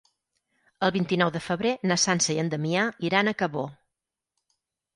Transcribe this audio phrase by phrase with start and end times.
[0.87, 3.69] El vint-i-nou de febrer na Sança i en Damià iran a Cabó.